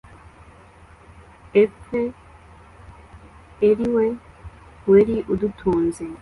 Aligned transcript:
epfe 1.63 2.01
eri 3.69 3.85
we 3.95 4.05
weri 4.89 5.17
udutunze 5.33 6.05